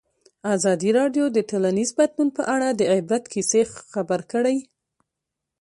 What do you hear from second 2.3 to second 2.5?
په